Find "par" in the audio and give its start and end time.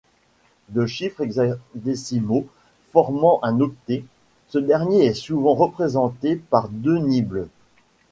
6.37-6.69